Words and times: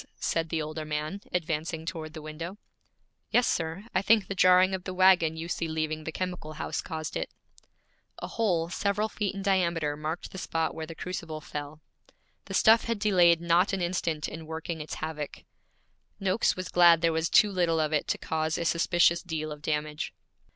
said 0.17 0.49
the 0.49 0.63
older 0.63 0.83
man, 0.83 1.21
advancing 1.31 1.85
toward 1.85 2.13
the 2.15 2.23
window. 2.23 2.57
'Yes, 3.29 3.45
sir. 3.47 3.85
I 3.93 4.01
think 4.01 4.25
the 4.25 4.33
jarring 4.33 4.73
of 4.73 4.83
the 4.83 4.95
wagon 4.95 5.37
you 5.37 5.47
see 5.47 5.67
leaving 5.67 6.05
the 6.05 6.11
chemical 6.11 6.53
house 6.53 6.81
caused 6.81 7.15
it.' 7.15 7.29
A 8.17 8.25
hole 8.25 8.69
several 8.69 9.07
feet 9.09 9.35
in 9.35 9.43
diameter 9.43 9.95
marked 9.95 10.31
the 10.31 10.39
spot 10.39 10.73
where 10.73 10.87
the 10.87 10.95
crucible 10.95 11.39
fell. 11.39 11.81
The 12.45 12.55
stuff 12.55 12.85
had 12.85 12.97
delayed 12.97 13.41
not 13.41 13.73
an 13.73 13.81
instant 13.83 14.27
in 14.27 14.47
working 14.47 14.81
its 14.81 14.95
havoc. 14.95 15.43
Noakes 16.19 16.55
was 16.55 16.69
glad 16.69 17.01
there 17.01 17.13
was 17.13 17.29
too 17.29 17.51
little 17.51 17.79
of 17.79 17.93
it 17.93 18.07
to 18.07 18.17
cause 18.17 18.57
a 18.57 18.65
suspicious 18.65 19.21
deal 19.21 19.51
of 19.51 19.61
damage. 19.61 20.15